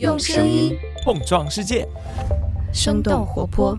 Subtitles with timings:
[0.00, 1.86] 用声音碰撞世界，
[2.72, 3.78] 生动活泼。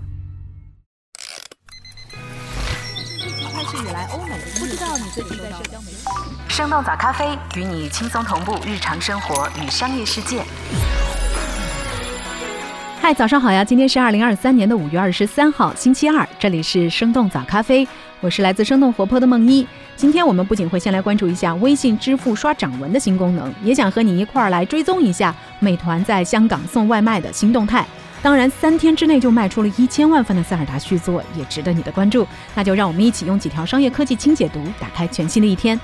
[3.51, 5.97] 开始以来，欧美不知道你最近在社交媒体。
[6.47, 10.41] 生动早咖啡与你轻松同步日常生活与商业世界。
[13.05, 13.63] 嗨，早上好呀！
[13.63, 17.87] 今天是二零二三年的五月二十三号，星期二，这里是生动早咖啡，
[18.19, 19.63] 我是来自生动活泼的梦一。
[19.95, 27.85] 今天我们不仅会先来关注一下微信支付刷掌纹的新功能，也想和你一块儿来追踪一下美团在香港送外卖的新动态。
[28.23, 32.27] 当然，三天之内就卖出了一千万份的塞尔达续作，也值得你的关注。
[32.55, 35.79] 那就让我们一起用几条商业科技轻解读，打开全新的一天。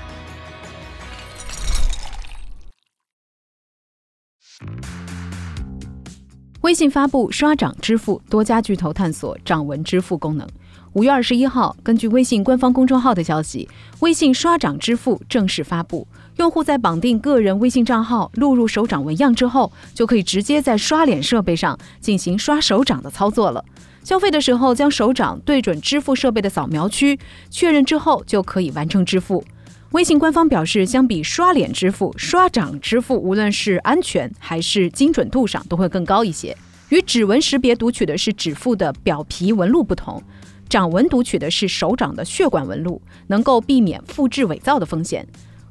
[6.72, 10.48] 微信发布刷掌支付，多家巨头探索掌纹支付功能。
[10.94, 13.68] 五月二十一号，根据微信官方公众号的消息，
[14.00, 16.08] 微信刷掌支付正式发布。
[16.36, 23.62] 用户在绑定个人微信账号、录入手掌纹样之后，就可以直接在刷脸设备上进行刷手掌的操作了。
[24.02, 27.18] 消费的时候，将手掌对准支付设备的扫描区，
[27.50, 29.44] 确认之后就可以完成支付。
[29.92, 36.56] 微信官方表示，相比刷脸支付，刷掌支付无论是安全还是精准度上都会更高一些。
[36.88, 40.22] 与指纹识别读取的是指腹的表皮纹路不同，
[40.66, 45.26] 掌纹读取的是手掌的血管纹路，能够避免复制伪造的风险。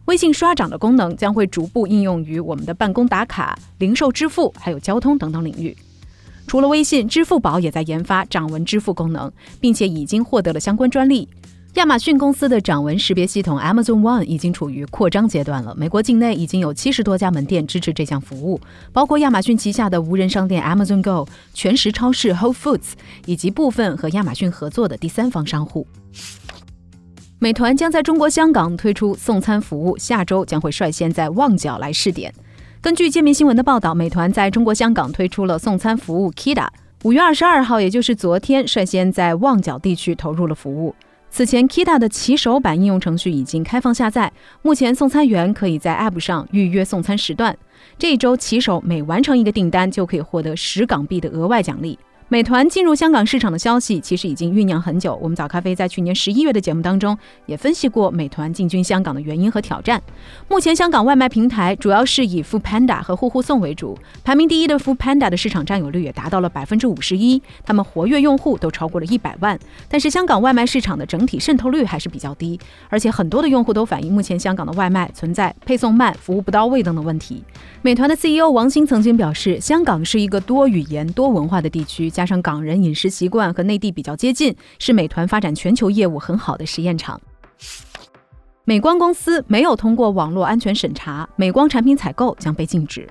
[0.06, 5.76] 微信刷掌的功能将会逐步应用于我们的办公打卡、零售支付，还有交通等等领域。
[6.46, 11.28] 除了微信，支付宝也在研发掌纹支付功能，并且已经获得了相关专利。
[11.76, 15.74] 亚马逊公司的掌纹识别系统 Amazon One 已经处于扩张阶段了。
[15.74, 18.60] 美国境内已经有七十多家门店支持这项服务，
[18.92, 22.92] 包括亚马逊旗下的无人商店 Amazon Go、全食超市 Whole Foods
[23.26, 25.88] 以及部分和亚马逊合作的第三方商户。
[27.40, 32.34] 美团将在中国香港推出送餐服务，下周将会率先在旺角来试点。
[32.82, 36.68] 根据界面新闻的报道，美团在中国香港推出了送餐服务 Kida，
[37.04, 40.94] 五月二十二号，也就是昨天，率先在旺角地区投入了服务。
[41.34, 44.30] 此前，Kita 的骑手版应用程序已经开放下载。
[44.62, 47.58] 目前，送餐员可以在 App 上预约送餐时段。
[47.97, 51.97] 这一周，骑手每完成一个订单，就可以获得十港币的额外奖励。
[52.31, 55.19] 美团进入香港市场的消息其实已经酝酿很久。
[55.22, 60.02] 我们早咖啡在去年十一月的节目当中也分析过美团进军香港的原因和挑战。
[60.47, 69.59] 目前香港外卖平台主要是以 Food Panda 和户户送为主，排名第一的 Food Panda 的市场占有率也达到了百分之五十一，他们活跃用户都超过了一百万。
[69.90, 77.44] 但是香港外卖市场的整体渗透率还是比较低，而且很多的用户都反映目前香港的外卖存在配送慢、服务不到位等等问题。
[77.81, 82.09] 美团的 CEO 王兴曾经表示，香港是一个多语言、多文化的地区。
[82.22, 87.20] 加上港人饮食习惯和内地比较接近，是美团发展全球业务很好的实验场。
[88.64, 93.10] 美光公司没有通过网络安全审查，美光产品采购将被禁止。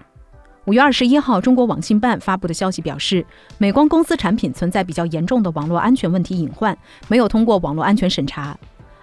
[0.66, 3.26] 五月二十一号，中国网信办发布的消息表示，
[3.58, 6.78] 美光公司产品存在比较严重的网络安全问题隐患，
[7.08, 8.56] 没有通过网络安全审查。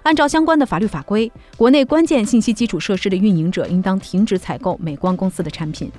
[0.03, 5.91] 按照相关的法律法规，国内关键信息基础设施的运营者应当停止采购美光公司的产品。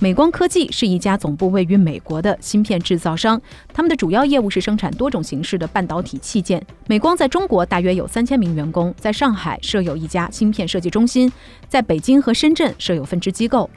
[0.00, 3.40] 美光科技是一家总部位于美国的芯片制造商，
[3.74, 6.64] 他们的主要业务是生产多种形式的半导体器件。
[6.86, 11.32] 美光在中国大约有三千名员工，在上海设有一家芯片设计中心，
[11.66, 13.68] 在北京和深圳设有分支机构。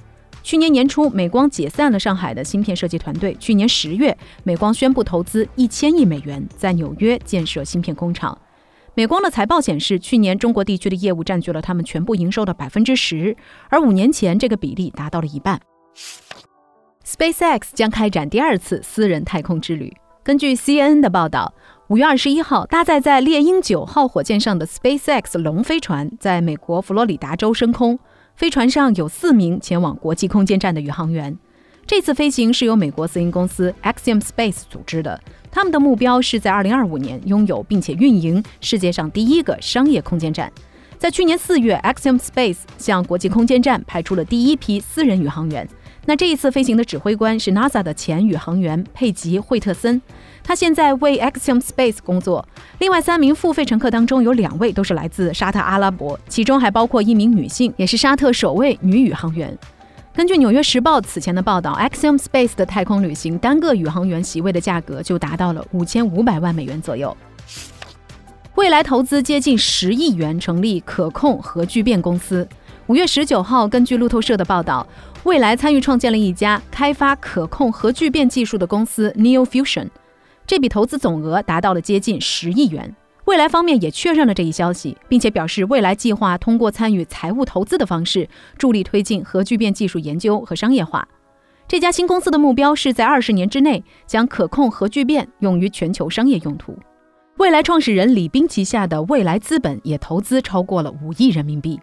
[0.43, 3.35] 去年年初，美光解散了上海的芯片设计团队。
[3.39, 8.37] 去年十月，美光宣布投资一千亿美元在纽约建设芯片工厂。
[8.93, 13.35] 美光的财报显示，去年中国地区的业务占据了他们全部营收的百分之十，
[13.69, 15.59] 而五年前这个比例达到了一半。
[17.05, 19.93] SpaceX 将开展第二次私人太空之旅。
[20.23, 21.53] 根据 CNN 的报道，
[21.87, 27.99] 五月二十一号，搭载在猎鹰九号火箭上的 SpaceX 龙飞船在美国佛罗里达州升空。
[28.35, 31.37] 飞船上有四名前往国际空间站的宇航员。
[31.85, 35.19] 这次飞行是由美国私营公司 Axiom Space 组织的，
[35.51, 40.51] 他们的目标是在二零二五年拥有并且运营世界上第一个商业空间站。
[40.97, 45.67] 在去年四月，Axiom Space 向国际空间站派出了第一批私人宇航员。
[46.05, 50.01] 那这一次飞行的指挥官是 NASA 的前宇航员佩吉·惠特森，
[50.43, 52.43] 他现在为 Axiom Space 工作。
[52.79, 59.55] 另外三名付费乘客当中有两位都是来自沙特阿拉伯，其中还包括一名女性，也是沙特首位女宇航员。
[60.13, 67.15] 根据《纽约时报》此前的报道，Axiom Space 的太空旅行单个宇航员席位的价格就达到了五千五百万美元左右。
[68.55, 72.45] 未来投资接近十亿元成立可控核聚变公司。
[72.91, 74.85] 五月十九号，根据路透社的报道。
[75.23, 79.87] 未来参与创建了一家开发可控核聚变技术的公司 Neo Fusion，
[80.45, 82.93] 这笔投资总额达到了接近十亿元。
[83.23, 88.27] 未来方面也确认了这一消息，并且表示未来计划通过参与财务投资的方式，
[88.57, 91.07] 助力推进核聚变技术研究和商业化。
[91.69, 96.77] 这家新公司的目标是在二十年之内将可控核聚变用于全球商业用途。
[97.37, 101.79] 未来创始人李斌旗下的未来资本也投资超过了五亿人民币。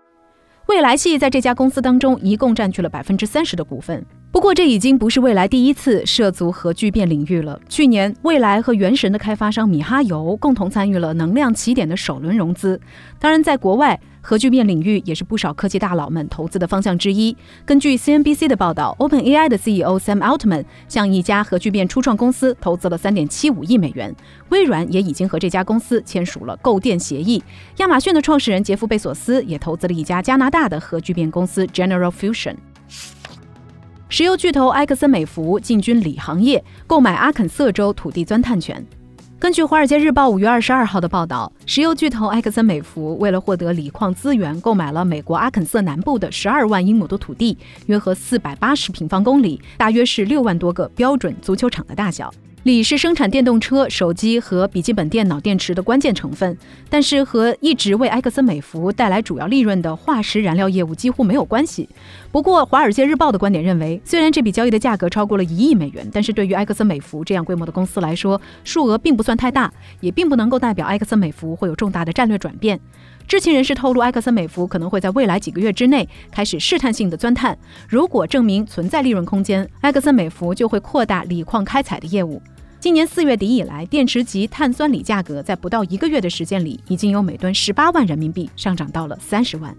[0.68, 4.04] 未来系在这家公司当中一共占据了百分之三十的股份。
[4.30, 7.58] 不过，这已经不是未来第一次涉足核聚变领域了。
[7.68, 12.78] 去年，未来和原神的开发商米哈游共同参与了能量起点的首轮融资。
[13.18, 17.34] 当然，在国外，核聚变领域也是不少科技大佬们投资的方向之一。
[17.64, 24.14] 根据 CNBC 的报道，OpenAI 的 CEO Sam Altman 向一家核聚变初创公司投资了3.75亿美元。
[24.50, 27.42] 微软也已经和这家公司签署了购电协议。
[27.78, 32.54] 亚马逊的创始人杰夫·贝索斯也投资了一家加拿大的核聚变公司 General Fusion。
[34.10, 38.82] 石油巨头埃克森美孚进军锂行业，购买阿肯色州土地钻探权。
[39.38, 52.32] 根据《华尔街日报》五月二十二号的报道，石油巨头埃克森美孚为了获得锂矿资源，购买了美国阿肯色南部的十二万英亩的土地，约合四百八十平方公里，大约是六万多个标准足球场的大小。
[52.68, 56.54] 锂是生产电动车、手机和笔记本电脑电池的关键成分，
[56.90, 61.88] 但是和一直为埃克森美孚带来主要利润的化石燃料业务几乎没有关系。
[62.30, 72.78] 不过，《华尔街日报》的观点认为，虽然这笔交易的价格超过了一亿美元，但是对于埃克森美孚这样规模的公司来说，数额并不算太大，也并不能够代表埃克森美孚会有重大的战略转变。
[73.26, 77.56] 知情人士透露，埃克森美孚可能会在未来几个月之内开始试探性的钻探。
[77.88, 82.42] 如果证明存在利润空间，埃克森美孚就会扩大锂矿开采的业务。
[82.80, 89.76] 今年四月底以来，电池级碳酸锂价格在不到一个月的时间里，已经由每吨十八万人民币上涨到了三十万。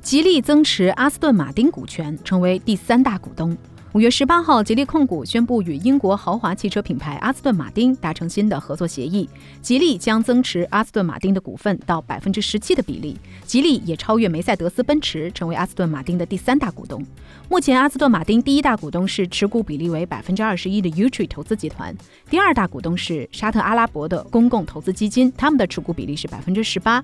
[0.00, 3.56] 吉利增持阿斯顿马丁股权，成为第三大股东。
[3.96, 9.26] 五月十八号，吉利控股宣布与英国豪华汽车品牌阿斯顿马丁达成新的合作协议，
[9.62, 13.16] 吉利将增持阿斯顿马丁的股份到百分之十七的比例，
[13.46, 17.02] 吉利也超越梅赛德斯奔驰，成为阿斯顿马丁的第三大股东。
[17.48, 21.96] 目前，阿斯顿马丁第一大股东是持股比例为百分之二十一的 u t r i 投资集团，
[22.28, 27.02] 第二大股东是沙特阿拉伯的公共投资基金，他们的持股比例是百分之十八。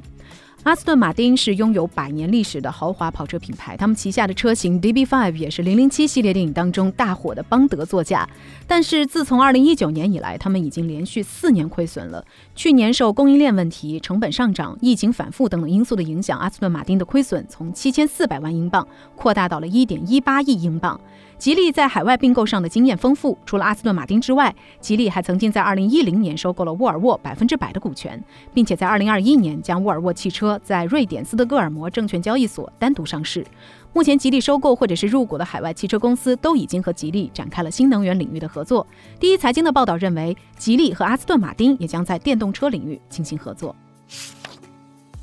[0.65, 8.29] 阿斯顿马丁是拥有百年历史的豪华跑车品牌，他们旗下的车型 DB5 也是007系列电影当中大火的邦德座驾。
[8.65, 12.25] 但是自从2019年以来，他们已经连续四年亏损了。
[12.55, 18.87] 去年受供应链问题、成本上涨、疫情反复等等因素的影响，阿斯顿马丁的亏损从7400万英镑
[19.17, 21.01] 扩大到了1.18亿英镑。
[21.43, 28.23] 吉利在海外并购上的经验丰富，除了阿斯顿马丁之外，吉利还曾经在2010年收购了沃尔沃百分之百的股权，
[28.55, 33.45] 并且在2021年将沃尔沃汽车在瑞典斯德哥尔摩证券交易所单独上市。
[33.93, 38.87] 目前，吉利收购或者是入股的海外汽车公司都已经和吉利展开了新能源领域的合作。
[39.19, 43.75] 第一财经的报道认为，吉利和阿斯顿马丁也将在电动车领域进行合作。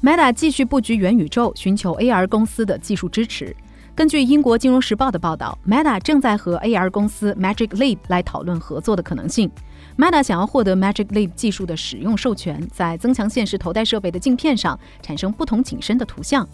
[0.04, 3.56] Meta 继续布局元宇宙，寻求 AR 公司的技术支持。
[4.00, 9.52] 根据英国金融时报的报道，Meta 正在和 AR 公司 Magic Leap 来讨论合作的可能性。
[9.98, 16.48] Meta 想要获得 Magic Leap 技术的使用授权，在增强现实头戴设备的镜片上产生不同景深的图像。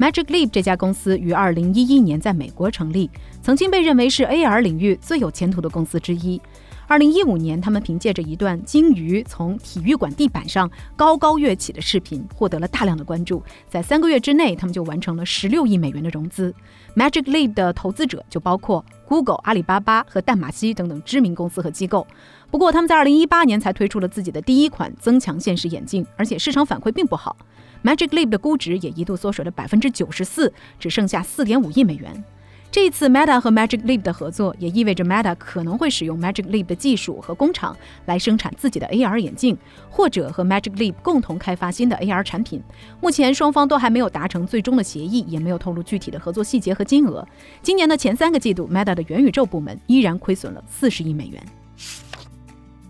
[0.00, 3.08] Magic Leap 这家公司于二零一一年在美国成立，
[3.40, 6.42] 曾经被认为是 AR 领域最有前途的公司之一。
[6.90, 13.40] 二零一五年，他们凭借着一段鲸鱼从体育馆地板上高高跃起的视频，获得了大量的关注。
[13.68, 16.52] 在三个月之内，他们就完成了十六亿美元的融资。
[16.96, 22.04] Magic Leap 的投资者就包括 Google、阿里巴巴和淡马锡等等知名公司和机构。
[22.50, 27.36] 不过，他们在二零一八年才推出了自己的第一款增强现实眼镜，而且市场反馈并不好。
[27.84, 32.24] Magic Leap 的估值也一度缩水了百分之九十四，只剩下四点五亿美元。
[32.72, 39.58] 这次，Meta 和 Magic Leap 的合作，也意味着 Meta 可能会使用 Magic Leap 的技术和工厂来生产自己的 AR 眼镜，
[39.90, 42.62] 或者和 Magic Leap 共同开发新的 AR 产品。
[43.00, 47.26] 目前，双方都还没有达成最终的协议，也没有透露具体的合作细节和金额。
[47.60, 51.42] 今年的前三个季度，Meta 的元宇宙部门依然亏损了四十亿美元。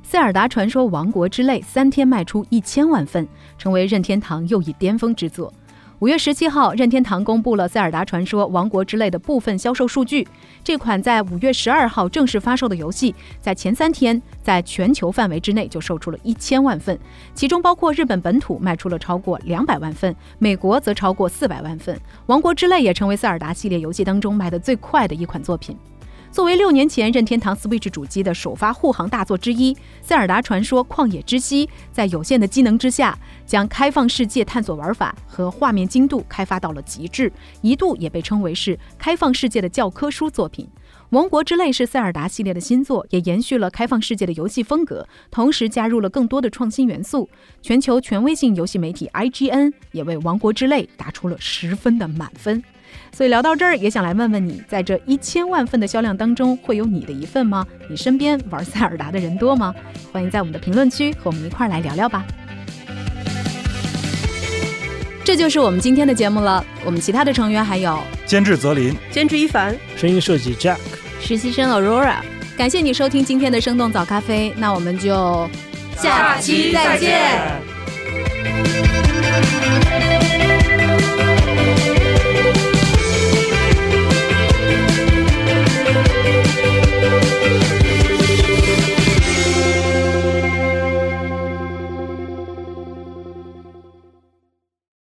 [0.02, 5.50] 塞尔达传说：王国之泪三天卖出一千万份，成为任天堂又一巅峰之作。
[6.00, 10.26] 五月十七号，任天堂公布了《塞尔达传说：王国之泪》的部分销售数据。
[10.64, 16.98] 这款在五月十二号正式发售的游戏，在前三天在全球范围之内就售出了一千万份，
[17.34, 21.94] 其中包括日本本土卖出了超过两百万份，美国则超过四百万份。
[22.24, 25.76] 《王国之泪》也成为塞尔达系列游戏当中卖得最快的一款作品。
[26.32, 37.32] 作为六年前任天堂 Switch 主机的首发护航大作之一，《塞尔达传说：旷野之息》在有限的机能之下，将开放世界探索玩法和画面精度开发到了极致，
[37.62, 40.64] 一度也被称为是开放世界的教科书作品。
[41.10, 47.28] 《王国之泪》是塞尔达系列的新作，也延续了开放世界的游戏风格，同时加入了更多的创新元素。
[47.60, 52.62] 全球权威性游戏媒体 IGN 也为《王国之泪》打出了十分的满分。
[53.12, 57.66] 所以聊到这儿，也想来问问你，在这一千万份的销量当中，会有你的一份吗？
[57.88, 59.74] 你身边玩塞尔达的人多吗？
[60.10, 62.24] 欢迎在我们的评论区和我们一块儿来聊聊吧。
[65.22, 66.64] 这就是我们今天的节目了。
[66.84, 70.78] 我们其他的成员还有监制泽林，监制一凡，声音设计 Jack，
[71.20, 72.16] 实习生 Aurora。
[72.56, 75.48] 感谢你收听今天的生动早咖啡，那我们就
[75.96, 77.60] 下期再见。